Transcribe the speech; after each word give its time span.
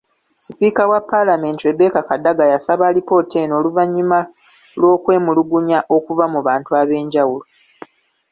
Sipiika 0.35 0.87
wa 0.91 1.01
palamenti 1.09 1.67
Rebecca 1.67 2.01
Kadaga 2.09 2.43
yasaba 2.53 2.83
alipoota 2.89 3.35
eno 3.43 3.53
oluvannyuma 3.59 4.19
lw'okwemulugunya 4.79 5.79
okuva 5.95 6.25
mu 6.33 6.39
bantu 6.47 6.69
ab'enjawulo. 6.81 7.45